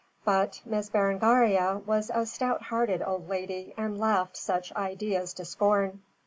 [0.25, 6.01] But Miss Berengaria was a stout hearted old lady and laughed such ideas to scorn.